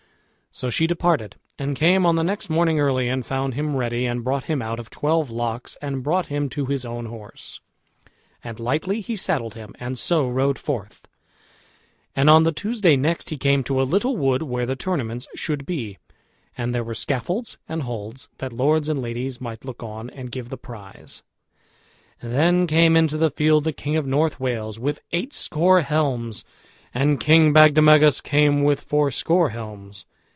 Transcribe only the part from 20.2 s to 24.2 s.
give the prize. Then came into the field the king of